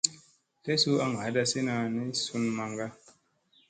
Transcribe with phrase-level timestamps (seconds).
[0.61, 2.87] Sle suu aŋ hadazina ni sun maŋga.